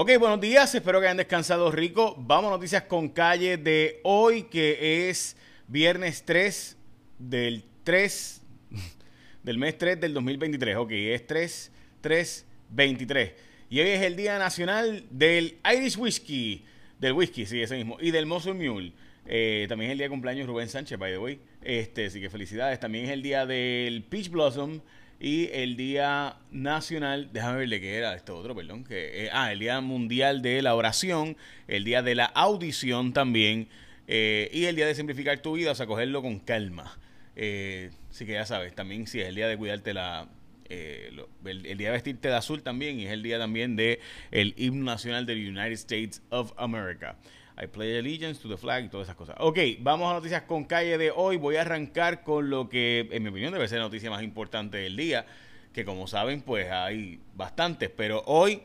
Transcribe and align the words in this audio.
Ok, 0.00 0.12
buenos 0.20 0.40
días, 0.40 0.72
espero 0.76 1.00
que 1.00 1.06
hayan 1.06 1.16
descansado 1.16 1.72
rico. 1.72 2.14
Vamos 2.16 2.52
a 2.52 2.54
noticias 2.54 2.84
con 2.84 3.08
calle 3.08 3.56
de 3.56 3.98
hoy, 4.04 4.44
que 4.44 5.10
es 5.10 5.36
viernes 5.66 6.24
3 6.24 6.76
del 7.18 7.64
3 7.82 8.42
del 9.42 9.58
mes 9.58 9.76
3 9.76 10.00
del 10.00 10.14
2023. 10.14 10.76
Ok, 10.76 10.92
es 10.92 11.26
3, 11.26 11.72
3, 12.00 12.46
23. 12.70 13.32
Y 13.70 13.80
hoy 13.80 13.88
es 13.88 14.02
el 14.02 14.14
Día 14.14 14.38
Nacional 14.38 15.04
del 15.10 15.58
Irish 15.68 15.98
Whiskey, 15.98 16.64
del 17.00 17.14
whisky, 17.14 17.44
sí, 17.44 17.60
ese 17.60 17.74
mismo, 17.74 17.96
y 18.00 18.12
del 18.12 18.24
Muscle 18.24 18.54
Mule. 18.54 18.92
Eh, 19.26 19.66
también 19.68 19.90
es 19.90 19.92
el 19.94 19.98
día 19.98 20.06
de 20.06 20.10
cumpleaños 20.10 20.46
Rubén 20.46 20.68
Sánchez, 20.68 20.96
by 20.96 21.10
the 21.10 21.18
way. 21.18 21.40
Este, 21.60 22.06
así 22.06 22.20
que 22.20 22.30
felicidades. 22.30 22.78
También 22.78 23.06
es 23.06 23.10
el 23.10 23.20
día 23.20 23.46
del 23.46 24.04
Peach 24.04 24.30
Blossom 24.30 24.80
y 25.20 25.50
el 25.52 25.76
Día 25.76 26.36
Nacional, 26.52 27.30
déjame 27.32 27.58
verle 27.58 27.80
qué 27.80 27.96
era 27.96 28.14
esto 28.14 28.36
otro, 28.36 28.54
perdón, 28.54 28.84
que 28.84 29.24
eh, 29.24 29.30
ah, 29.32 29.52
el 29.52 29.58
Día 29.58 29.80
Mundial 29.80 30.42
de 30.42 30.62
la 30.62 30.74
Oración, 30.74 31.36
el 31.66 31.84
Día 31.84 32.02
de 32.02 32.14
la 32.14 32.26
Audición 32.26 33.12
también, 33.12 33.68
eh, 34.06 34.48
y 34.52 34.66
el 34.66 34.76
Día 34.76 34.86
de 34.86 34.94
Simplificar 34.94 35.38
tu 35.40 35.54
Vida, 35.54 35.72
o 35.72 35.74
sea, 35.74 35.86
cogerlo 35.86 36.22
con 36.22 36.38
calma. 36.38 36.96
Eh, 37.34 37.90
así 38.10 38.26
que 38.26 38.32
ya 38.32 38.46
sabes, 38.46 38.74
también 38.74 39.06
sí, 39.06 39.20
es 39.20 39.28
el 39.28 39.34
día 39.34 39.48
de 39.48 39.56
cuidarte 39.56 39.92
la... 39.92 40.28
el, 40.68 41.26
día 41.44 41.88
de 41.88 41.90
vestirte 41.90 42.28
de 42.28 42.34
azul 42.34 42.62
también 42.62 43.00
y 43.00 43.06
es 43.06 43.12
el 43.12 43.22
día 43.22 43.38
también 43.38 43.74
de 43.76 44.00
el 44.30 44.54
himno 44.56 44.84
nacional 44.84 45.26
del 45.26 45.38
United 45.38 45.72
States 45.72 46.22
of 46.30 46.52
America. 46.56 47.16
I 47.60 47.66
play 47.66 47.98
allegiance 47.98 48.40
to 48.40 48.48
the 48.48 48.56
flag 48.56 48.84
y 48.84 48.88
todas 48.88 49.08
esas 49.08 49.16
cosas. 49.16 49.34
Ok, 49.40 49.58
vamos 49.80 50.08
a 50.10 50.14
noticias 50.14 50.42
con 50.42 50.64
calle 50.64 50.96
de 50.96 51.10
hoy. 51.10 51.36
Voy 51.36 51.56
a 51.56 51.62
arrancar 51.62 52.22
con 52.22 52.50
lo 52.50 52.68
que, 52.68 53.08
en 53.10 53.22
mi 53.22 53.30
opinión, 53.30 53.52
debe 53.52 53.66
ser 53.66 53.78
la 53.78 53.84
noticia 53.84 54.10
más 54.10 54.22
importante 54.22 54.78
del 54.78 54.96
día. 54.96 55.26
Que 55.72 55.84
como 55.84 56.06
saben, 56.06 56.42
pues 56.42 56.70
hay 56.70 57.20
bastantes. 57.34 57.90
Pero 57.90 58.22
hoy 58.26 58.62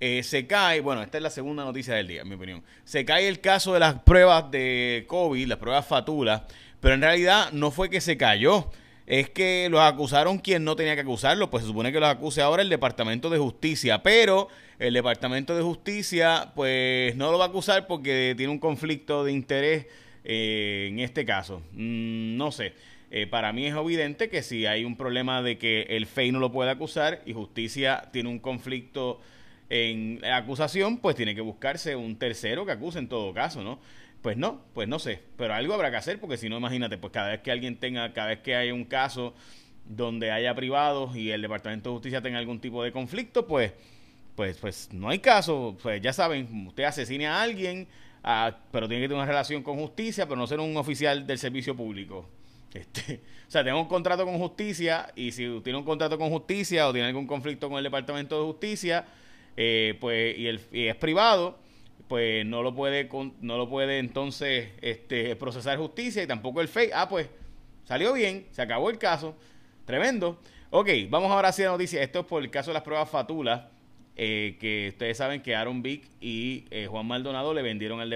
eh, 0.00 0.22
se 0.22 0.46
cae, 0.46 0.80
bueno, 0.80 1.02
esta 1.02 1.18
es 1.18 1.22
la 1.22 1.30
segunda 1.30 1.62
noticia 1.62 1.94
del 1.94 2.08
día, 2.08 2.22
en 2.22 2.28
mi 2.28 2.36
opinión. 2.36 2.62
Se 2.84 3.04
cae 3.04 3.28
el 3.28 3.40
caso 3.40 3.74
de 3.74 3.80
las 3.80 4.00
pruebas 4.00 4.50
de 4.50 5.04
COVID, 5.08 5.46
las 5.46 5.58
pruebas 5.58 5.86
fatulas. 5.86 6.42
Pero 6.80 6.94
en 6.94 7.02
realidad 7.02 7.52
no 7.52 7.70
fue 7.70 7.90
que 7.90 8.00
se 8.00 8.16
cayó 8.16 8.70
es 9.06 9.30
que 9.30 9.68
los 9.70 9.80
acusaron 9.80 10.38
quien 10.38 10.64
no 10.64 10.76
tenía 10.76 10.94
que 10.94 11.00
acusarlo, 11.00 11.50
pues 11.50 11.62
se 11.62 11.68
supone 11.68 11.92
que 11.92 12.00
los 12.00 12.08
acuse 12.08 12.40
ahora 12.40 12.62
el 12.62 12.68
Departamento 12.68 13.30
de 13.30 13.38
Justicia, 13.38 14.02
pero 14.02 14.48
el 14.78 14.94
Departamento 14.94 15.56
de 15.56 15.62
Justicia 15.62 16.52
pues 16.54 17.16
no 17.16 17.30
lo 17.30 17.38
va 17.38 17.46
a 17.46 17.48
acusar 17.48 17.86
porque 17.86 18.34
tiene 18.36 18.52
un 18.52 18.58
conflicto 18.58 19.24
de 19.24 19.32
interés 19.32 19.86
eh, 20.24 20.88
en 20.90 21.00
este 21.00 21.24
caso. 21.24 21.62
Mm, 21.72 22.36
no 22.36 22.52
sé. 22.52 22.74
Eh, 23.10 23.26
para 23.26 23.52
mí 23.52 23.66
es 23.66 23.76
evidente 23.76 24.30
que 24.30 24.42
si 24.42 24.64
hay 24.64 24.84
un 24.84 24.96
problema 24.96 25.42
de 25.42 25.58
que 25.58 25.82
el 25.90 26.06
FEI 26.06 26.32
no 26.32 26.38
lo 26.38 26.50
puede 26.50 26.70
acusar 26.70 27.20
y 27.26 27.34
justicia 27.34 28.08
tiene 28.10 28.30
un 28.30 28.38
conflicto 28.38 29.20
en 29.72 30.22
acusación, 30.26 30.98
pues 30.98 31.16
tiene 31.16 31.34
que 31.34 31.40
buscarse 31.40 31.96
un 31.96 32.16
tercero 32.16 32.66
que 32.66 32.72
acuse 32.72 32.98
en 32.98 33.08
todo 33.08 33.32
caso, 33.32 33.64
¿no? 33.64 33.78
Pues 34.20 34.36
no, 34.36 34.60
pues 34.74 34.86
no 34.86 34.98
sé, 34.98 35.22
pero 35.38 35.54
algo 35.54 35.72
habrá 35.72 35.90
que 35.90 35.96
hacer 35.96 36.20
porque 36.20 36.36
si 36.36 36.50
no, 36.50 36.58
imagínate, 36.58 36.98
pues 36.98 37.10
cada 37.10 37.30
vez 37.30 37.40
que 37.40 37.50
alguien 37.50 37.78
tenga, 37.78 38.12
cada 38.12 38.28
vez 38.28 38.40
que 38.40 38.54
haya 38.54 38.74
un 38.74 38.84
caso 38.84 39.34
donde 39.86 40.30
haya 40.30 40.54
privados 40.54 41.16
y 41.16 41.30
el 41.30 41.40
Departamento 41.40 41.88
de 41.88 41.94
Justicia 41.94 42.20
tenga 42.20 42.38
algún 42.38 42.60
tipo 42.60 42.84
de 42.84 42.92
conflicto, 42.92 43.46
pues, 43.46 43.72
pues, 44.36 44.58
pues 44.58 44.90
no 44.92 45.08
hay 45.08 45.20
caso, 45.20 45.74
pues 45.82 46.02
ya 46.02 46.12
saben, 46.12 46.66
usted 46.66 46.84
asesine 46.84 47.26
a 47.26 47.40
alguien, 47.40 47.88
ah, 48.22 48.54
pero 48.72 48.86
tiene 48.86 49.02
que 49.02 49.08
tener 49.08 49.22
una 49.22 49.26
relación 49.26 49.62
con 49.62 49.78
justicia, 49.78 50.26
pero 50.26 50.36
no 50.36 50.46
ser 50.46 50.60
un 50.60 50.76
oficial 50.76 51.26
del 51.26 51.38
servicio 51.38 51.74
público. 51.74 52.28
Este, 52.74 53.22
o 53.48 53.50
sea, 53.50 53.64
tengo 53.64 53.80
un 53.80 53.88
contrato 53.88 54.26
con 54.26 54.36
justicia 54.36 55.10
y 55.16 55.32
si 55.32 55.60
tiene 55.64 55.78
un 55.78 55.84
contrato 55.86 56.18
con 56.18 56.28
justicia 56.28 56.86
o 56.88 56.92
tiene 56.92 57.08
algún 57.08 57.26
conflicto 57.26 57.70
con 57.70 57.78
el 57.78 57.84
Departamento 57.84 58.38
de 58.38 58.44
Justicia, 58.52 59.06
eh, 59.56 59.96
pues 60.00 60.38
y, 60.38 60.46
el, 60.46 60.60
y 60.72 60.86
es 60.86 60.96
privado, 60.96 61.58
pues 62.08 62.44
no 62.44 62.62
lo 62.62 62.74
puede 62.74 63.08
no 63.40 63.56
lo 63.56 63.68
puede 63.68 63.98
entonces 63.98 64.70
este, 64.80 65.34
procesar 65.36 65.78
justicia 65.78 66.22
y 66.22 66.26
tampoco 66.26 66.60
el 66.60 66.68
FEI. 66.68 66.90
Ah, 66.94 67.08
pues 67.08 67.28
salió 67.84 68.12
bien, 68.12 68.46
se 68.50 68.62
acabó 68.62 68.90
el 68.90 68.98
caso. 68.98 69.36
Tremendo. 69.84 70.38
Ok, 70.70 70.88
vamos 71.10 71.30
ahora 71.30 71.48
a 71.48 71.54
la 71.58 71.70
noticia. 71.70 72.02
Esto 72.02 72.20
es 72.20 72.26
por 72.26 72.42
el 72.42 72.50
caso 72.50 72.70
de 72.70 72.74
las 72.74 72.82
pruebas 72.82 73.10
Fatula, 73.10 73.70
eh, 74.16 74.56
que 74.60 74.88
ustedes 74.90 75.16
saben 75.18 75.42
que 75.42 75.54
Aaron 75.54 75.82
Vick 75.82 76.08
y 76.20 76.64
eh, 76.70 76.86
Juan 76.86 77.06
Maldonado 77.06 77.52
le 77.54 77.62
vendieron 77.62 78.00
al, 78.00 78.12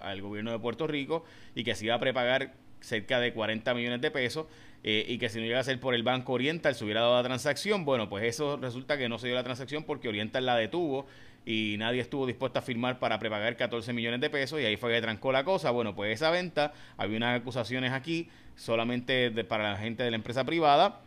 al, 0.00 0.22
gobierno 0.22 0.50
de 0.50 0.58
Puerto 0.58 0.86
Rico 0.86 1.24
y 1.54 1.64
que 1.64 1.74
se 1.74 1.86
iba 1.86 1.94
a 1.94 2.00
prepagar 2.00 2.54
cerca 2.80 3.20
de 3.20 3.32
40 3.32 3.74
millones 3.74 4.00
de 4.00 4.10
pesos 4.10 4.46
eh, 4.88 5.04
y 5.08 5.18
que 5.18 5.28
si 5.28 5.40
no 5.40 5.44
llega 5.44 5.58
a 5.58 5.64
ser 5.64 5.80
por 5.80 5.96
el 5.96 6.04
Banco 6.04 6.32
Oriental 6.32 6.76
se 6.76 6.84
hubiera 6.84 7.00
dado 7.00 7.16
la 7.16 7.24
transacción. 7.24 7.84
Bueno, 7.84 8.08
pues 8.08 8.22
eso 8.22 8.56
resulta 8.56 8.96
que 8.96 9.08
no 9.08 9.18
se 9.18 9.26
dio 9.26 9.34
la 9.34 9.42
transacción 9.42 9.82
porque 9.82 10.08
Oriental 10.08 10.46
la 10.46 10.54
detuvo 10.54 11.06
y 11.44 11.74
nadie 11.76 12.00
estuvo 12.00 12.24
dispuesto 12.24 12.60
a 12.60 12.62
firmar 12.62 13.00
para 13.00 13.18
prepagar 13.18 13.56
14 13.56 13.92
millones 13.92 14.20
de 14.20 14.30
pesos 14.30 14.60
y 14.60 14.64
ahí 14.64 14.76
fue 14.76 14.92
que 14.92 15.00
trancó 15.00 15.32
la 15.32 15.42
cosa. 15.42 15.72
Bueno, 15.72 15.96
pues 15.96 16.14
esa 16.14 16.30
venta, 16.30 16.72
había 16.96 17.16
unas 17.16 17.40
acusaciones 17.40 17.92
aquí 17.92 18.28
solamente 18.54 19.32
para 19.42 19.72
la 19.72 19.76
gente 19.76 20.04
de 20.04 20.10
la 20.12 20.16
empresa 20.16 20.44
privada 20.44 21.00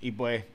y 0.00 0.12
pues 0.12 0.46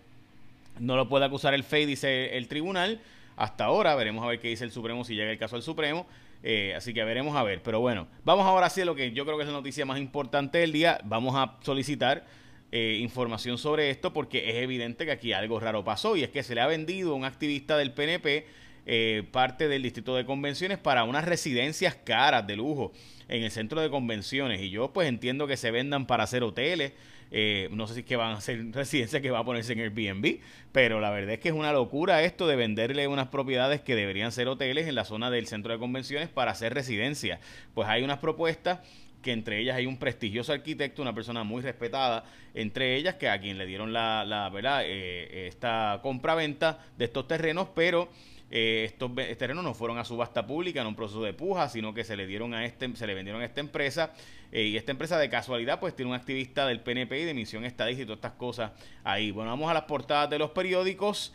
no 0.80 0.96
lo 0.96 1.08
puede 1.08 1.26
acusar 1.26 1.54
el 1.54 1.64
FEI, 1.64 1.86
dice 1.86 2.36
el 2.36 2.48
tribunal. 2.48 3.00
Hasta 3.38 3.66
ahora 3.66 3.94
veremos 3.94 4.24
a 4.24 4.28
ver 4.28 4.40
qué 4.40 4.48
dice 4.48 4.64
el 4.64 4.72
Supremo 4.72 5.06
si 5.06 5.14
llega 5.14 5.30
el 5.30 5.38
caso 5.38 5.56
al 5.56 5.62
Supremo. 5.62 6.08
Eh, 6.42 6.74
así 6.76 6.96
que 6.96 7.04
veremos 7.04 7.36
a 7.36 7.44
ver. 7.44 7.62
Pero 7.62 7.80
bueno, 7.80 8.08
vamos 8.26 8.48
ahora 8.48 8.72
a 8.76 8.86
lo 8.86 8.96
que 8.96 9.12
yo 9.12 9.24
creo 9.24 9.38
que 9.38 9.44
es 9.44 9.50
la 9.50 9.54
noticia 9.54 9.86
más 9.86 10.00
importante 10.00 10.58
del 10.58 10.72
día. 10.72 11.00
Vamos 11.04 11.36
a 11.36 11.58
solicitar 11.62 12.42
eh, 12.72 12.98
información 13.02 13.58
sobre 13.58 13.90
esto 13.90 14.14
porque 14.14 14.50
es 14.50 14.56
evidente 14.64 15.06
que 15.06 15.12
aquí 15.12 15.34
algo 15.34 15.60
raro 15.60 15.84
pasó 15.84 16.16
y 16.16 16.24
es 16.24 16.30
que 16.30 16.44
se 16.44 16.56
le 16.56 16.62
ha 16.62 16.68
vendido 16.68 17.12
a 17.12 17.16
un 17.16 17.26
activista 17.26 17.78
del 17.78 17.94
PNP 17.94 18.46
eh, 18.86 19.24
parte 19.32 19.68
del 19.68 19.84
distrito 19.84 20.16
de 20.16 20.26
convenciones 20.26 20.80
para 20.80 21.04
unas 21.04 21.26
residencias 21.26 21.96
caras 21.96 22.48
de 22.48 22.56
lujo 22.56 22.92
en 23.28 23.44
el 23.44 23.52
centro 23.52 23.80
de 23.80 23.90
convenciones. 23.90 24.60
Y 24.62 24.70
yo 24.72 24.92
pues 24.92 25.08
entiendo 25.08 25.46
que 25.48 25.56
se 25.56 25.70
vendan 25.70 26.08
para 26.08 26.24
hacer 26.24 26.44
hoteles. 26.44 26.94
Eh, 27.30 27.70
no 27.72 27.88
sé 27.88 27.94
si 27.94 28.00
es 28.02 28.06
que 28.06 28.16
van 28.16 28.36
a 28.36 28.42
ser 28.42 28.66
residencias 28.74 29.22
que 29.22 29.32
va 29.32 29.40
a 29.40 29.46
ponerse 29.46 29.74
en 29.74 29.80
Airbnb, 29.80 30.40
pero 30.72 31.00
la 31.00 31.12
verdad 31.12 31.36
es 31.36 31.40
que 31.40 31.50
es 31.50 31.56
una 31.56 31.72
locura 31.72 32.24
esto 32.24 32.48
de 32.48 32.56
venderle 32.56 33.08
unas 33.08 33.28
propiedades 33.28 33.82
que 33.82 33.96
deberían 33.96 34.32
ser 34.32 34.48
hoteles 34.48 34.88
en 34.88 34.96
la 34.96 35.06
zona 35.06 35.30
del 35.30 35.46
centro 35.48 35.72
de 35.72 35.80
convenciones 35.80 36.30
para 36.30 36.52
hacer 36.52 36.74
residencias. 36.74 37.40
Pues 37.74 37.88
hay 37.88 38.04
unas 38.04 38.18
propuestas 38.18 38.80
que 39.22 39.32
entre 39.32 39.60
ellas 39.60 39.76
hay 39.76 39.86
un 39.86 39.98
prestigioso 39.98 40.54
arquitecto, 40.54 41.02
una 41.02 41.14
persona 41.14 41.44
muy 41.44 41.62
respetada, 41.62 42.24
entre 42.54 42.96
ellas 42.96 43.16
que 43.16 43.30
a 43.30 43.40
quien 43.40 43.58
le 43.58 43.66
dieron 43.66 43.94
la, 43.94 44.26
la 44.26 44.50
verdad, 44.50 44.82
eh, 44.86 45.48
esta 45.48 46.00
compra-venta 46.02 46.80
de 46.98 47.06
estos 47.06 47.28
terrenos, 47.28 47.70
pero 47.74 48.10
eh, 48.54 48.84
estos 48.84 49.12
terrenos 49.38 49.64
no 49.64 49.74
fueron 49.74 49.98
a 49.98 50.04
subasta 50.04 50.46
pública 50.46 50.82
en 50.82 50.88
un 50.88 50.96
proceso 50.96 51.24
de 51.24 51.34
puja, 51.34 51.70
sino 51.70 51.94
que 51.94 52.04
se 52.04 52.18
le 52.18 52.28
dieron 52.28 52.54
a 52.54 52.66
este, 52.66 52.94
se 52.98 53.08
le 53.08 53.14
vendieron 53.14 53.42
a 53.42 53.46
esta 53.46 53.62
empresa 53.62 54.12
eh, 54.52 54.64
y 54.64 54.76
esta 54.76 54.92
empresa 54.92 55.18
de 55.18 55.30
casualidad 55.30 55.80
pues 55.80 55.96
tiene 55.96 56.12
un 56.12 56.18
activista 56.18 56.68
del 56.68 56.82
PNP 56.82 57.22
y 57.22 57.24
de 57.24 57.34
Misión 57.34 57.64
Estadística 57.64 58.04
y 58.04 58.06
todas 58.08 58.18
estas 58.18 58.34
cosas 58.34 58.72
ahí. 59.06 59.32
Bueno, 59.32 59.52
vamos 59.52 59.72
a 59.72 59.74
las 59.74 59.84
portadas 59.84 60.30
de 60.30 60.38
los 60.38 60.52
periódicos. 60.52 61.34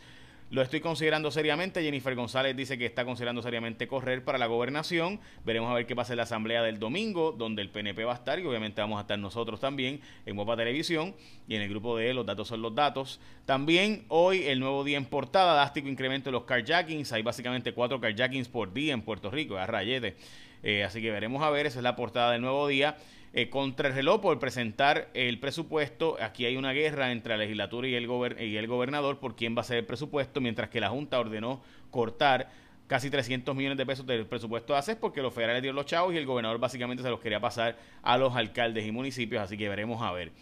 Lo 0.49 0.63
estoy 0.63 0.79
considerando 0.79 1.33
seriamente. 1.33 1.83
Jennifer 1.83 2.15
González 2.15 2.57
dice 2.57 2.79
que 2.79 2.87
está 2.87 3.05
considerando 3.05 3.43
seriamente 3.43 3.89
correr 3.89 4.23
para 4.23 4.39
la 4.39 4.47
gobernación. 4.47 5.19
Veremos 5.45 5.69
a 5.69 5.75
ver 5.75 5.87
qué 5.87 5.97
pasa 5.97 6.13
en 6.13 6.19
la 6.19 6.23
asamblea 6.23 6.63
del 6.63 6.79
domingo, 6.79 7.33
donde 7.33 7.63
el 7.63 7.69
PNP 7.69 8.05
va 8.05 8.13
a 8.13 8.17
estar 8.17 8.39
y 8.39 8.45
obviamente 8.45 8.81
vamos 8.81 8.99
a 8.99 9.01
estar 9.01 9.19
nosotros 9.19 9.59
también 9.59 10.01
en 10.25 10.37
Guapa 10.37 10.57
Televisión 10.57 11.17
y 11.49 11.57
en 11.57 11.63
el 11.63 11.69
grupo 11.69 11.97
de 11.97 12.15
Los 12.15 12.25
Datos 12.25 12.47
son 12.47 12.63
los 12.63 12.73
Datos. 12.73 13.19
También 13.45 14.05
hoy 14.07 14.45
el 14.45 14.61
nuevo 14.61 14.85
día 14.85 14.99
en 14.99 15.07
portada, 15.07 15.53
drástico 15.55 15.89
incremento 15.89 16.31
de 16.31 16.33
los 16.35 16.45
carjackings. 16.45 17.13
Hay 17.13 17.23
básicamente 17.23 17.73
cuatro 17.73 18.01
carjackings 18.01 18.47
por 18.47 18.73
día 18.73 18.95
en 18.95 19.03
Puerto 19.03 19.33
Rico, 19.33 19.57
a 19.57 19.67
rayete. 19.67 20.15
Eh, 20.63 20.85
así 20.85 21.03
que 21.03 21.11
veremos 21.11 21.43
a 21.43 21.51
ver, 21.51 21.67
esa 21.67 21.81
es 21.81 21.83
la 21.83 21.97
portada 21.97 22.31
del 22.31 22.43
nuevo 22.43 22.69
día. 22.69 22.97
Eh, 23.39 23.51
contra 23.51 23.89
el 23.89 23.95
reloj 23.95 24.23
por 24.23 24.39
presentar 24.39 25.11
el 25.13 25.39
presupuesto. 25.39 26.17
Aquí 26.23 26.47
hay 26.47 26.57
una 26.57 26.73
guerra 26.73 27.13
entre 27.13 27.35
la 27.35 27.45
legislatura 27.45 27.87
y 27.87 27.95
el, 27.95 28.09
y 28.41 28.57
el 28.57 28.67
gobernador 28.67 29.19
por 29.19 29.37
quién 29.37 29.55
va 29.55 29.61
a 29.61 29.65
ser 29.65 29.77
el 29.77 29.85
presupuesto, 29.85 30.41
mientras 30.41 30.71
que 30.71 30.81
la 30.81 30.89
Junta 30.89 31.21
ordenó 31.21 31.61
cortar 31.91 32.49
casi 32.87 33.11
300 33.11 33.55
millones 33.55 33.77
de 33.77 33.85
pesos 33.85 34.07
del 34.07 34.25
presupuesto 34.25 34.73
de 34.73 34.79
ACES 34.79 34.97
porque 34.97 35.21
los 35.21 35.35
federales 35.35 35.61
dieron 35.61 35.77
los 35.77 35.85
chavos 35.85 36.15
y 36.15 36.17
el 36.17 36.25
gobernador 36.25 36.59
básicamente 36.59 37.03
se 37.03 37.11
los 37.11 37.21
quería 37.21 37.39
pasar 37.39 37.77
a 38.03 38.17
los 38.17 38.35
alcaldes 38.35 38.87
y 38.87 38.91
municipios, 38.91 39.43
así 39.43 39.59
que 39.59 39.69
veremos 39.69 40.01
a 40.01 40.13
ver. 40.13 40.33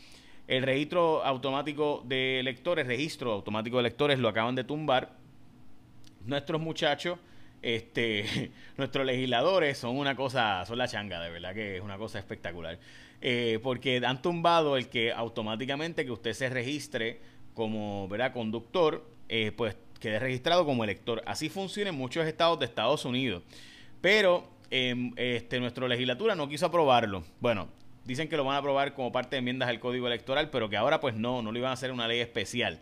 El 0.47 0.63
registro 0.63 1.25
automático 1.25 2.01
de 2.07 2.39
electores, 2.39 2.87
registro 2.87 3.33
automático 3.33 3.79
de 3.79 3.81
electores, 3.81 4.21
lo 4.21 4.29
acaban 4.29 4.55
de 4.55 4.63
tumbar. 4.63 5.17
Nuestros 6.25 6.61
muchachos 6.61 7.19
este, 7.65 8.51
nuestros 8.77 9.07
legisladores 9.07 9.79
son 9.79 9.97
una 9.97 10.15
cosa, 10.15 10.65
son 10.67 10.77
la 10.77 10.87
changa, 10.87 11.21
de 11.21 11.31
verdad 11.31 11.55
que 11.55 11.77
es 11.77 11.83
una 11.83 11.97
cosa 11.97 12.19
espectacular. 12.19 12.79
Eh, 13.23 13.59
porque 13.63 14.03
han 14.05 14.21
tumbado 14.21 14.77
el 14.77 14.89
que 14.89 15.11
automáticamente 15.11 16.05
que 16.05 16.11
usted 16.11 16.35
se 16.35 16.51
registre 16.51 17.21
como 17.55 18.07
¿verdad? 18.09 18.35
conductor, 18.35 19.09
eh, 19.31 19.51
pues 19.57 19.77
quede 19.99 20.19
registrado 20.19 20.67
como 20.67 20.85
elector. 20.85 21.23
Así 21.25 21.49
funciona 21.49 21.89
en 21.89 21.97
muchos 21.97 22.27
estados 22.27 22.59
de 22.59 22.67
Estados 22.67 23.07
Unidos. 23.07 23.43
Pero 24.03 24.47
em, 24.71 25.13
este, 25.17 25.59
nuestra 25.59 25.89
legislatura 25.89 26.35
no 26.35 26.47
quiso 26.47 26.67
aprobarlo. 26.67 27.25
Bueno, 27.41 27.69
dicen 28.05 28.29
que 28.29 28.37
lo 28.37 28.45
van 28.45 28.57
a 28.57 28.59
aprobar 28.59 28.93
como 28.93 29.11
parte 29.11 29.37
de 29.37 29.39
enmiendas 29.39 29.71
al 29.71 29.81
código 29.81 30.07
electoral, 30.07 30.51
pero 30.51 30.69
que 30.69 30.77
ahora 30.77 31.01
pues 31.01 31.15
no, 31.15 31.41
no 31.41 31.51
lo 31.51 31.59
iban 31.59 31.71
a 31.71 31.75
hacer 31.75 31.93
una 31.93 32.07
ley 32.07 32.21
especial. 32.21 32.81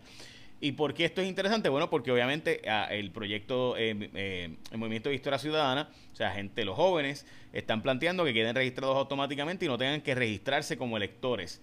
¿Y 0.64 0.73
por 0.73 0.94
qué 0.94 1.05
esto 1.05 1.20
es 1.20 1.26
interesante? 1.26 1.69
Bueno, 1.69 1.91
porque 1.91 2.12
obviamente 2.12 2.62
ah, 2.69 2.87
el 2.88 3.11
proyecto, 3.11 3.76
eh, 3.76 4.11
eh, 4.14 4.55
el 4.70 4.79
Movimiento 4.79 5.09
de 5.09 5.17
Historia 5.17 5.37
Ciudadana, 5.37 5.88
o 6.12 6.14
sea, 6.14 6.31
gente, 6.31 6.64
los 6.64 6.76
jóvenes, 6.76 7.26
están 7.53 7.82
planteando 7.82 8.25
que 8.25 8.32
queden 8.32 8.55
registrados 8.55 8.97
automáticamente 8.97 9.64
y 9.64 9.69
no 9.69 9.76
tengan 9.76 10.00
que 10.03 10.14
registrarse 10.14 10.76
como 10.76 10.97
electores. 10.97 11.61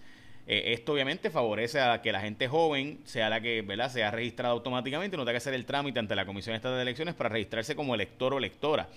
Eh, 0.47 0.73
esto 0.73 0.91
obviamente 0.91 1.29
favorece 1.29 1.79
a 1.79 2.01
que 2.01 2.11
la 2.11 2.19
gente 2.19 2.49
joven 2.49 2.99
sea 3.05 3.29
la 3.29 3.39
que 3.39 3.61
¿verdad? 3.61 3.89
sea 3.89 4.11
registrada 4.11 4.51
automáticamente 4.51 5.15
y 5.15 5.17
no 5.17 5.23
tenga 5.23 5.35
que 5.35 5.37
hacer 5.37 5.53
el 5.53 5.65
trámite 5.65 5.97
ante 5.97 6.13
la 6.13 6.25
Comisión 6.25 6.53
Estatal 6.57 6.75
de 6.75 6.81
Elecciones 6.81 7.15
para 7.15 7.29
registrarse 7.29 7.77
como 7.77 7.95
elector 7.95 8.33
o 8.33 8.37
electora. 8.37 8.89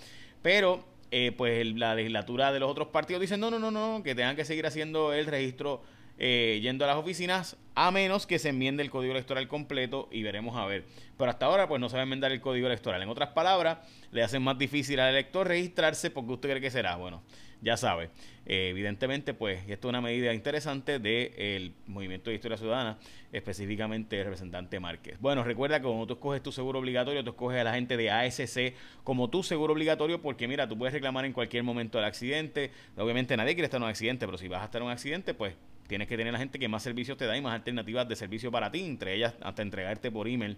Pero 0.43 0.85
pues 1.37 1.65
la 1.77 1.95
legislatura 1.95 2.51
de 2.53 2.59
los 2.59 2.69
otros 2.69 2.89
partidos 2.89 3.21
dice 3.21 3.37
no, 3.37 3.53
no, 3.53 3.61
no, 3.61 3.71
no, 3.71 4.03
que 4.03 4.17
tengan 4.17 4.35
que 4.35 4.45
seguir 4.45 4.67
haciendo 4.67 5.13
el 5.13 5.27
registro 5.27 5.83
eh, 6.25 6.61
yendo 6.63 6.85
a 6.85 6.87
las 6.87 6.97
oficinas, 6.97 7.57
a 7.75 7.91
menos 7.91 8.29
que 8.29 8.39
se 8.39 8.51
enmiende 8.51 8.85
el 8.85 8.91
código 8.91 9.11
electoral 9.11 9.49
completo 9.49 10.09
y 10.13 10.23
veremos 10.23 10.57
a 10.57 10.65
ver. 10.67 10.85
Pero 11.19 11.29
hasta 11.29 11.47
ahora, 11.47 11.67
pues 11.67 11.81
no 11.81 11.89
se 11.89 11.97
va 11.97 12.03
a 12.03 12.05
enmendar 12.05 12.31
el 12.31 12.41
código 12.41 12.69
electoral. 12.69 13.03
En 13.03 13.09
otras 13.09 13.31
palabras, 13.31 13.79
le 14.13 14.23
hacen 14.23 14.41
más 14.41 14.57
difícil 14.57 15.01
al 15.01 15.11
elector 15.11 15.49
registrarse 15.49 16.11
porque 16.11 16.35
usted 16.35 16.51
cree 16.51 16.61
que 16.61 16.71
será. 16.71 16.95
Bueno, 16.95 17.25
ya 17.61 17.77
sabe. 17.77 18.11
Eh, 18.47 18.69
evidentemente, 18.71 19.35
pues 19.35 19.63
esto 19.69 19.89
es 19.89 19.91
una 19.91 20.01
medida 20.01 20.33
interesante 20.33 21.01
del 21.01 21.75
Movimiento 21.89 22.31
de 22.31 22.37
Historia 22.37 22.57
Ciudadana, 22.57 22.99
específicamente 23.33 24.17
el 24.19 24.23
representante 24.23 24.79
Márquez. 24.79 25.19
Bueno, 25.19 25.43
recuerda 25.43 25.81
que 25.81 25.87
cuando 25.87 26.07
tú 26.07 26.15
escoges 26.15 26.41
tu 26.41 26.53
seguro 26.53 26.79
obligatorio, 26.79 27.25
tú 27.25 27.31
escoges 27.31 27.61
a 27.61 27.65
la 27.65 27.75
gente 27.75 27.97
de 27.97 28.13
ASC 28.13 28.75
como 29.03 29.29
tu 29.29 29.43
seguro 29.43 29.73
obligatorio, 29.73 30.23
porque 30.23 30.47
mira, 30.47 30.69
tú 30.69 30.79
puedes 30.79 30.93
reclamar 30.93 31.25
en 31.25 31.33
cualquier 31.33 31.65
momento 31.65 31.99
del 31.99 32.07
accidente. 32.07 32.71
Obviamente 32.97 33.37
nadie 33.37 33.55
quiere 33.55 33.65
estar 33.65 33.79
en 33.79 33.85
un 33.85 33.91
accidente, 33.91 34.25
pero 34.25 34.39
si 34.39 34.47
vas 34.47 34.63
a 34.63 34.67
estar 34.67 34.81
en 34.81 34.87
un 34.87 34.93
accidente, 34.93 35.35
pues 35.35 35.57
tienes 35.93 36.09
que 36.09 36.17
tener 36.17 36.33
la 36.33 36.39
gente 36.39 36.59
que 36.59 36.69
más 36.69 36.83
servicios 36.83 37.19
te 37.19 37.27
da 37.27 37.37
y 37.37 37.43
más 37.43 37.53
alternativas 37.53 38.09
de 38.09 38.17
servicio 38.17 38.51
para 38.51 38.73
ti, 38.73 38.81
entre 38.81 39.15
ellas 39.15 39.35
hasta 39.43 39.61
entregarte 39.61 40.11
por 40.11 40.27
email 40.27 40.57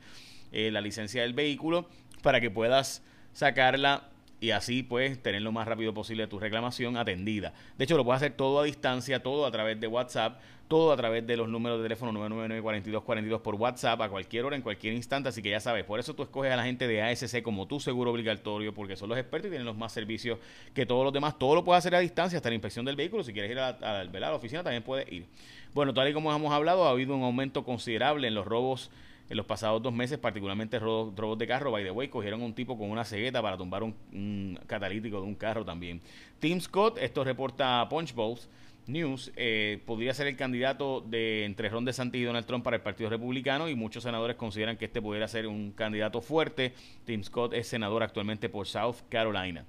eh, 0.53 0.71
la 0.71 0.81
licencia 0.81 1.23
del 1.23 1.33
vehículo 1.33 1.89
para 2.23 2.41
que 2.41 2.53
puedas 2.53 3.03
sacarla 3.33 4.11
y 4.41 4.51
así 4.51 4.83
pues 4.83 5.23
tener 5.23 5.43
lo 5.43 5.53
más 5.53 5.67
rápido 5.67 5.95
posible 5.95 6.27
tu 6.27 6.39
reclamación 6.39 6.97
atendida. 6.97 7.53
De 7.79 7.85
hecho, 7.85 7.97
lo 7.97 8.05
puedes 8.05 8.23
hacer 8.23 8.33
todo 8.37 8.61
a 8.61 8.65
distancia, 8.65 9.23
todo 9.23 9.47
a 9.47 9.51
través 9.51 9.81
de 9.81 9.87
WhatsApp, 9.87 10.41
todo 10.69 10.93
a 10.93 10.97
través 10.97 11.27
de 11.27 11.37
los 11.37 11.49
números 11.49 11.79
de 11.79 11.85
teléfono 11.85 12.13
999-4242 12.29 13.41
por 13.41 13.55
WhatsApp 13.55 14.01
a 14.01 14.09
cualquier 14.09 14.45
hora, 14.45 14.57
en 14.57 14.63
cualquier 14.63 14.95
instante, 14.95 15.29
así 15.29 15.43
que 15.43 15.51
ya 15.51 15.61
sabes, 15.61 15.85
por 15.85 16.01
eso 16.01 16.15
tú 16.15 16.23
escoges 16.23 16.53
a 16.53 16.57
la 16.57 16.65
gente 16.65 16.87
de 16.87 17.03
ASC 17.03 17.43
como 17.43 17.67
tu 17.67 17.81
seguro 17.81 18.11
obligatorio, 18.11 18.73
porque 18.73 18.97
son 18.97 19.09
los 19.09 19.19
expertos 19.19 19.49
y 19.49 19.51
tienen 19.51 19.67
los 19.67 19.77
más 19.77 19.93
servicios 19.93 20.39
que 20.75 20.87
todos 20.87 21.05
los 21.05 21.13
demás. 21.13 21.39
Todo 21.39 21.55
lo 21.55 21.65
puedes 21.65 21.79
hacer 21.79 21.95
a 21.95 22.01
distancia, 22.01 22.39
hasta 22.39 22.49
la 22.49 22.55
inspección 22.55 22.85
del 22.85 22.97
vehículo, 22.97 23.23
si 23.23 23.33
quieres 23.33 23.51
ir 23.51 23.59
a, 23.59 23.69
a, 23.69 24.01
a 24.01 24.05
la 24.05 24.35
oficina 24.35 24.63
también 24.63 24.83
puedes 24.83 25.11
ir. 25.13 25.27
Bueno, 25.75 25.93
tal 25.93 26.09
y 26.09 26.13
como 26.13 26.35
hemos 26.35 26.53
hablado, 26.53 26.87
ha 26.87 26.91
habido 26.91 27.15
un 27.15 27.25
aumento 27.25 27.65
considerable 27.65 28.29
en 28.29 28.35
los 28.35 28.47
robos 28.47 28.91
en 29.29 29.37
los 29.37 29.47
pasados 29.47 29.83
dos 29.83 29.93
meses, 29.93 30.19
particularmente 30.19 30.79
robos, 30.79 31.39
de 31.39 31.47
carro, 31.47 31.71
by 31.71 31.85
the 31.85 31.91
way, 31.91 32.09
cogieron 32.09 32.43
un 32.43 32.55
tipo 32.55 32.77
con 32.77 32.91
una 32.91 33.05
cegueta 33.05 33.41
para 33.41 33.57
tumbar 33.57 33.83
un, 33.83 34.59
catalítico 34.67 35.21
de 35.21 35.27
un 35.27 35.35
carro 35.35 35.65
también. 35.65 36.01
Tim 36.39 36.61
Scott, 36.61 36.99
esto 36.99 37.25
reporta 37.25 37.87
Punchbowl 37.89 38.39
News, 38.87 39.33
eh, 39.37 39.81
podría 39.87 40.13
ser 40.13 40.27
el 40.27 40.37
candidato 40.37 41.01
de 41.01 41.47
entre 41.47 41.71
Ron 41.71 41.87
DeSantis 41.87 42.21
y 42.21 42.25
Donald 42.25 42.47
Trump 42.47 42.63
para 42.63 42.77
el 42.77 42.83
Partido 42.83 43.09
Republicano 43.09 43.71
y 43.71 43.75
muchos 43.75 44.03
senadores 44.03 44.37
consideran 44.37 44.77
que 44.77 44.85
este 44.85 45.01
pudiera 45.01 45.27
ser 45.27 45.47
un 45.47 45.73
candidato 45.73 46.21
fuerte. 46.21 46.75
Tim 47.07 47.25
Scott 47.25 47.55
es 47.55 47.67
senador 47.67 48.03
actualmente 48.03 48.51
por 48.51 48.67
South 48.67 48.97
Carolina. 49.09 49.65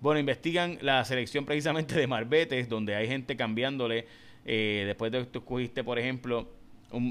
Bueno, 0.00 0.20
investigan 0.20 0.78
la 0.82 1.02
selección 1.04 1.46
precisamente 1.46 1.94
de 1.94 2.06
Marbetes, 2.06 2.68
donde 2.68 2.94
hay 2.94 3.08
gente 3.08 3.36
cambiándole, 3.36 4.06
eh, 4.44 4.84
después 4.86 5.10
de 5.10 5.20
que 5.20 5.24
tú 5.24 5.38
escogiste, 5.38 5.82
por 5.82 5.98
ejemplo, 5.98 6.48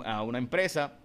a 0.06 0.22
una 0.22 0.38
empresa, 0.38 1.00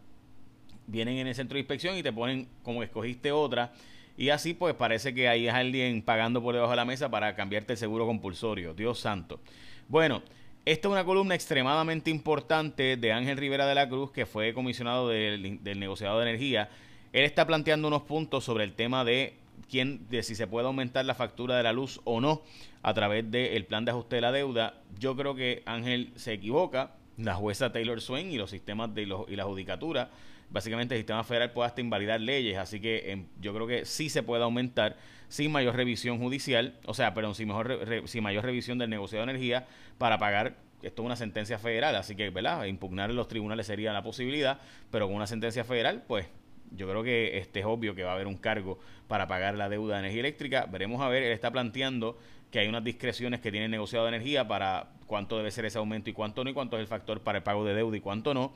vienen 0.93 1.17
en 1.17 1.27
el 1.27 1.35
centro 1.35 1.55
de 1.55 1.61
inspección 1.61 1.97
y 1.97 2.03
te 2.03 2.13
ponen 2.13 2.47
como 2.63 2.83
escogiste 2.83 3.33
otra. 3.33 3.73
Y 4.17 4.29
así 4.29 4.53
pues 4.53 4.75
parece 4.75 5.15
que 5.15 5.27
ahí 5.27 5.49
es 5.49 5.55
alguien 5.55 6.03
pagando 6.03 6.43
por 6.43 6.55
debajo 6.55 6.71
de 6.71 6.77
la 6.77 6.85
mesa 6.85 7.11
para 7.11 7.35
cambiarte 7.35 7.73
el 7.73 7.79
seguro 7.79 8.07
compulsorio. 8.07 8.75
Dios 8.75 9.01
santo. 9.01 9.41
Bueno, 9.89 10.23
esta 10.65 10.87
es 10.87 10.93
una 10.93 11.05
columna 11.05 11.35
extremadamente 11.35 12.11
importante 12.11 12.97
de 12.97 13.13
Ángel 13.13 13.39
Rivera 13.39 13.67
de 13.67 13.75
la 13.75 13.89
Cruz, 13.89 14.13
que 14.13 14.27
fue 14.27 14.53
comisionado 14.53 15.09
del, 15.09 15.65
del 15.65 15.81
negociado 15.81 16.21
de 16.21 16.29
energía. 16.29 16.69
Él 17.13 17.25
está 17.25 17.47
planteando 17.47 17.89
unos 17.89 18.03
puntos 18.03 18.45
sobre 18.45 18.65
el 18.65 18.75
tema 18.75 19.05
de 19.05 19.35
quién, 19.71 20.07
de 20.09 20.23
si 20.23 20.35
se 20.35 20.47
puede 20.47 20.67
aumentar 20.67 21.05
la 21.05 21.15
factura 21.15 21.57
de 21.57 21.63
la 21.63 21.73
luz 21.73 22.01
o 22.05 22.21
no 22.21 22.43
a 22.83 22.95
través 22.95 23.31
del 23.31 23.65
plan 23.65 23.85
de 23.85 23.91
ajuste 23.91 24.17
de 24.17 24.23
la 24.23 24.33
deuda. 24.33 24.75
Yo 24.99 25.17
creo 25.17 25.35
que 25.35 25.63
Ángel 25.67 26.13
se 26.17 26.35
equivoca. 26.35 26.93
La 27.19 27.35
jueza 27.35 27.71
Taylor 27.73 28.01
Swain 28.01 28.33
y 28.33 28.39
los 28.39 28.51
sistemas 28.51 28.95
de 28.95 29.05
los, 29.05 29.29
y 29.29 29.37
la 29.37 29.45
judicatura 29.45 30.11
básicamente 30.53 30.95
el 30.95 31.01
sistema 31.01 31.25
federal 31.25 31.51
puede 31.53 31.67
hasta 31.67 31.81
invalidar 31.81 32.21
leyes, 32.21 32.59
así 32.59 32.81
que 32.81 33.11
em, 33.11 33.27
yo 33.41 33.55
creo 33.55 33.67
que 33.67 33.85
sí 33.85 34.09
se 34.09 34.23
puede 34.23 34.43
aumentar 34.45 34.97
sin 35.29 35.51
mayor 35.51 35.75
revisión 35.75 36.19
judicial, 36.19 36.79
o 36.85 36.95
sea, 36.95 37.15
pero 37.15 37.33
sin, 37.35 37.49
mejor 37.49 38.05
sin 38.07 38.23
mayor 38.23 38.45
revisión 38.45 38.79
del 38.79 38.91
negocio 38.91 39.19
de 39.19 39.25
energía 39.25 39.67
para 39.99 40.19
pagar 40.19 40.57
esto 40.83 41.03
es 41.03 41.07
una 41.07 41.17
sentencia 41.17 41.59
federal, 41.59 41.95
así 41.95 42.17
que, 42.17 42.29
¿verdad? 42.31 42.65
Impugnar 42.65 43.11
en 43.11 43.17
los 43.17 43.29
tribunales 43.29 43.67
sería 43.67 43.93
la 43.93 44.03
posibilidad, 44.03 44.59
pero 44.91 45.07
con 45.07 45.15
una 45.15 45.27
sentencia 45.27 45.65
federal, 45.65 46.03
pues 46.07 46.27
yo 46.73 46.89
creo 46.89 47.03
que 47.03 47.39
este 47.39 47.61
es 47.61 47.67
obvio 47.67 47.95
que 47.95 48.03
va 48.03 48.11
a 48.11 48.15
haber 48.15 48.27
un 48.27 48.37
cargo 48.37 48.79
para 49.07 49.29
pagar 49.29 49.55
la 49.55 49.69
deuda 49.69 49.95
de 49.95 50.01
energía 50.01 50.21
eléctrica. 50.21 50.67
Veremos 50.67 51.01
a 51.01 51.09
ver, 51.09 51.23
él 51.23 51.33
está 51.33 51.51
planteando 51.51 52.19
que 52.51 52.59
hay 52.59 52.69
unas 52.69 52.85
discreciones 52.85 53.41
que 53.41 53.51
tiene 53.51 53.67
el 53.67 53.71
negociado 53.71 54.05
de 54.07 54.11
energía 54.11 54.47
para 54.49 54.91
cuánto 55.07 55.37
debe 55.37 55.51
ser 55.51 55.65
ese 55.65 55.79
aumento 55.79 56.11
y 56.11 56.13
cuánto 56.13 56.45
no, 56.45 56.51
y 56.51 56.55
cuánto 56.55 56.77
es 56.77 56.83
el 56.83 56.87
factor 56.87 57.21
para 57.21 57.39
el 57.39 57.45
pago 57.45 57.65
de 57.65 57.75
deuda 57.75 57.97
y 57.97 58.01
cuánto 58.01 58.35
no. 58.35 58.53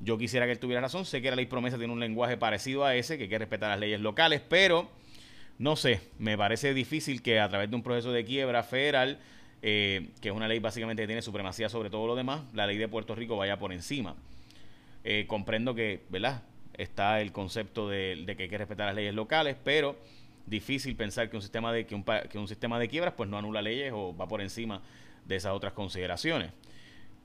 Yo 0.00 0.18
quisiera 0.18 0.46
que 0.46 0.52
él 0.52 0.58
tuviera 0.58 0.80
razón. 0.80 1.04
Sé 1.04 1.22
que 1.22 1.30
la 1.30 1.36
ley 1.36 1.46
promesa 1.46 1.78
tiene 1.78 1.92
un 1.92 2.00
lenguaje 2.00 2.36
parecido 2.36 2.84
a 2.84 2.94
ese, 2.94 3.16
que 3.16 3.24
hay 3.24 3.28
que 3.28 3.38
respetar 3.38 3.70
las 3.70 3.80
leyes 3.80 4.00
locales, 4.00 4.42
pero 4.46 4.90
no 5.58 5.76
sé, 5.76 6.00
me 6.18 6.36
parece 6.36 6.74
difícil 6.74 7.22
que 7.22 7.40
a 7.40 7.48
través 7.48 7.70
de 7.70 7.76
un 7.76 7.82
proceso 7.82 8.12
de 8.12 8.24
quiebra 8.24 8.62
federal, 8.62 9.18
eh, 9.62 10.08
que 10.20 10.28
es 10.28 10.34
una 10.34 10.48
ley 10.48 10.58
básicamente 10.58 11.02
que 11.02 11.06
tiene 11.06 11.22
supremacía 11.22 11.68
sobre 11.68 11.88
todo 11.88 12.06
lo 12.06 12.14
demás, 12.14 12.42
la 12.52 12.66
ley 12.66 12.76
de 12.76 12.88
Puerto 12.88 13.14
Rico 13.14 13.36
vaya 13.36 13.58
por 13.58 13.72
encima. 13.72 14.16
Eh, 15.02 15.24
comprendo 15.26 15.74
que, 15.74 16.02
¿verdad? 16.10 16.42
Está 16.74 17.22
el 17.22 17.32
concepto 17.32 17.88
de, 17.88 18.24
que 18.36 18.42
hay 18.42 18.48
que 18.48 18.58
respetar 18.58 18.86
las 18.86 18.94
leyes 18.94 19.14
locales, 19.14 19.56
pero 19.64 19.96
difícil 20.44 20.94
pensar 20.94 21.30
que 21.30 21.36
un 21.36 21.42
sistema 21.42 21.72
de 21.72 21.86
que 21.86 21.94
un, 21.94 22.48
sistema 22.48 22.78
de 22.78 22.88
quiebras 22.88 23.14
pues 23.16 23.28
no 23.28 23.38
anula 23.38 23.62
leyes 23.62 23.92
o 23.94 24.14
va 24.14 24.28
por 24.28 24.40
encima 24.42 24.82
de 25.24 25.36
esas 25.36 25.52
otras 25.52 25.72
consideraciones. 25.72 26.52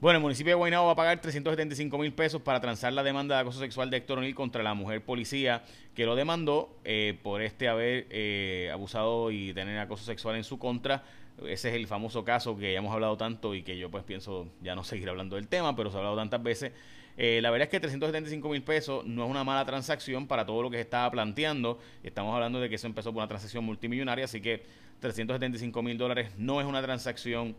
Bueno, 0.02 0.18
el 0.18 0.24
municipio 0.24 0.50
de 0.50 0.56
Guaynabo 0.56 0.88
va 0.88 0.94
a 0.94 0.96
pagar 0.96 1.22
375 1.22 1.96
mil 2.00 2.12
pesos 2.12 2.42
para 2.42 2.60
transar 2.60 2.92
la 2.92 3.04
demanda 3.04 3.36
de 3.36 3.42
acoso 3.42 3.60
sexual 3.60 3.92
de 3.92 3.98
Héctor 3.98 4.18
O'Neill 4.18 4.34
contra 4.34 4.64
la 4.64 4.74
mujer 4.74 5.06
policía 5.06 5.64
que 5.94 6.08
lo 6.08 6.16
demandó 6.16 6.76
eh, 6.84 7.20
por 7.22 7.44
este 7.44 7.68
haber 7.68 8.08
eh, 8.10 8.72
abusado 8.74 9.30
y 9.30 9.54
tener 9.54 9.78
acoso 9.78 10.04
sexual 10.04 10.38
en 10.38 10.44
su 10.44 10.58
contra. 10.58 11.04
Ese 11.46 11.70
es 11.70 11.76
el 11.76 11.86
famoso 11.86 12.24
caso 12.24 12.58
que 12.58 12.74
ya 12.74 12.80
hemos 12.80 12.92
hablado 12.92 13.16
tanto 13.16 13.54
y 13.54 13.62
que 13.62 13.78
yo 13.78 13.92
pues 13.92 14.04
pienso 14.04 14.48
ya 14.64 14.74
no 14.74 14.84
seguir 14.84 15.08
hablando 15.08 15.36
del 15.36 15.48
tema, 15.48 15.76
pero 15.76 15.92
se 15.92 15.98
ha 15.98 16.00
hablado 16.00 16.16
tantas 16.16 16.42
veces. 16.42 16.72
Eh, 17.16 17.40
la 17.44 17.52
verdad 17.52 17.68
es 17.68 17.70
que 17.70 17.80
375 17.80 18.50
mil 18.50 18.64
pesos 18.64 19.06
no 19.06 19.26
es 19.26 19.30
una 19.30 19.44
mala 19.44 19.66
transacción 19.66 20.26
para 20.26 20.48
todo 20.48 20.64
lo 20.64 20.72
que 20.72 20.78
se 20.78 20.82
estaba 20.82 21.12
planteando. 21.12 21.78
Estamos 22.02 22.34
hablando 22.34 22.60
de 22.60 22.70
que 22.70 22.76
eso 22.76 22.88
empezó 22.88 23.12
por 23.12 23.20
una 23.20 23.28
transacción 23.28 23.64
multimillonaria, 23.64 24.26
así 24.26 24.42
que 24.42 24.64
375 25.00 25.84
mil 25.84 26.00
dólares 26.00 26.32
no 26.40 26.60
es 26.60 26.66
una 26.66 26.82
transacción 26.82 27.56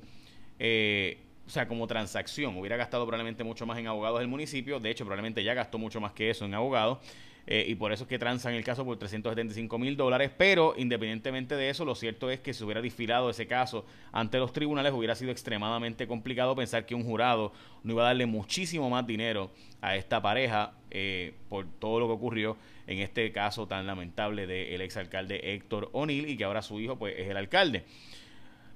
eh, 0.58 1.18
sea, 1.52 1.68
como 1.68 1.86
transacción. 1.86 2.56
Hubiera 2.56 2.76
gastado 2.76 3.04
probablemente 3.04 3.44
mucho 3.44 3.66
más 3.66 3.78
en 3.78 3.86
abogados 3.86 4.18
del 4.20 4.28
municipio. 4.28 4.80
De 4.80 4.90
hecho, 4.90 5.04
probablemente 5.04 5.44
ya 5.44 5.54
gastó 5.54 5.78
mucho 5.78 6.00
más 6.00 6.12
que 6.12 6.30
eso 6.30 6.44
en 6.44 6.54
abogados. 6.54 6.98
Eh, 7.46 7.64
y 7.68 7.74
por 7.74 7.92
eso 7.92 8.04
es 8.04 8.08
que 8.08 8.18
transan 8.18 8.54
el 8.54 8.62
caso 8.62 8.84
por 8.84 8.98
375 8.98 9.78
mil 9.78 9.96
dólares. 9.96 10.30
Pero 10.36 10.74
independientemente 10.76 11.56
de 11.56 11.70
eso, 11.70 11.84
lo 11.84 11.94
cierto 11.94 12.30
es 12.30 12.40
que 12.40 12.54
si 12.54 12.64
hubiera 12.64 12.80
disfilado 12.80 13.30
ese 13.30 13.46
caso 13.46 13.84
ante 14.12 14.38
los 14.38 14.52
tribunales, 14.52 14.92
hubiera 14.92 15.14
sido 15.14 15.30
extremadamente 15.30 16.06
complicado 16.06 16.54
pensar 16.54 16.86
que 16.86 16.94
un 16.94 17.04
jurado 17.04 17.52
no 17.82 17.92
iba 17.92 18.02
a 18.02 18.06
darle 18.06 18.26
muchísimo 18.26 18.88
más 18.90 19.06
dinero 19.06 19.50
a 19.80 19.96
esta 19.96 20.22
pareja 20.22 20.74
eh, 20.90 21.34
por 21.48 21.66
todo 21.66 22.00
lo 22.00 22.06
que 22.06 22.12
ocurrió 22.12 22.56
en 22.86 22.98
este 22.98 23.32
caso 23.32 23.66
tan 23.66 23.86
lamentable 23.86 24.46
del 24.46 24.80
exalcalde 24.80 25.54
Héctor 25.54 25.90
O'Neill 25.92 26.28
y 26.28 26.36
que 26.36 26.44
ahora 26.44 26.62
su 26.62 26.78
hijo 26.80 26.96
pues 26.96 27.14
es 27.18 27.28
el 27.28 27.36
alcalde. 27.36 27.84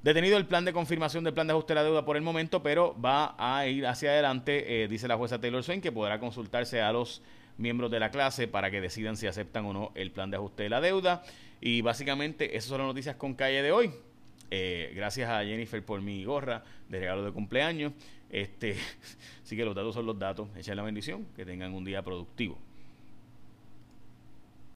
Detenido 0.03 0.37
el 0.37 0.47
plan 0.47 0.65
de 0.65 0.73
confirmación 0.73 1.25
del 1.25 1.35
plan 1.35 1.47
de 1.47 1.53
ajuste 1.53 1.73
de 1.73 1.81
la 1.81 1.85
deuda 1.85 2.05
por 2.05 2.17
el 2.17 2.23
momento, 2.23 2.63
pero 2.63 2.95
va 3.01 3.35
a 3.39 3.67
ir 3.67 3.87
hacia 3.87 4.11
adelante, 4.11 4.85
eh, 4.85 4.89
dice 4.89 5.09
la 5.09 5.17
jueza 5.17 5.41
Taylor 5.41 5.63
Swain, 5.65 5.81
que 5.81 5.91
podrá 5.91 6.21
consultarse 6.21 6.81
a 6.81 6.93
los 6.93 7.23
miembros 7.59 7.91
de 7.91 7.99
la 7.99 8.11
clase 8.11 8.49
para 8.49 8.71
que 8.71 8.81
decidan 8.81 9.17
si 9.17 9.27
aceptan 9.27 9.65
o 9.67 9.73
no 9.73 9.93
el 9.95 10.11
plan 10.11 10.31
de 10.31 10.37
ajuste 10.37 10.65
de 10.65 10.69
la 10.69 10.81
deuda. 10.81 11.23
Y 11.61 11.81
básicamente 11.81 12.57
esas 12.57 12.69
son 12.69 12.79
las 12.79 12.87
noticias 12.87 13.17
con 13.17 13.35
calle 13.35 13.63
de 13.63 13.73
hoy. 13.73 13.91
Eh, 14.51 14.93
gracias 14.95 15.29
a 15.29 15.43
Jennifer 15.43 15.85
por 15.85 16.01
mi 16.01 16.25
gorra 16.25 16.63
de 16.89 17.01
regalo 17.01 17.25
de 17.25 17.33
cumpleaños. 17.33 17.93
Este, 18.31 18.77
así 19.43 19.57
que 19.57 19.65
los 19.65 19.75
datos 19.75 19.95
son 19.95 20.07
los 20.07 20.19
datos. 20.19 20.49
Echen 20.57 20.77
la 20.77 20.83
bendición. 20.83 21.27
Que 21.35 21.45
tengan 21.45 21.73
un 21.75 21.85
día 21.85 22.03
productivo. 22.03 22.59